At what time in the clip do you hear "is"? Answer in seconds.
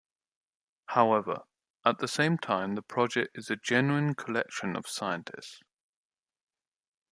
3.37-3.51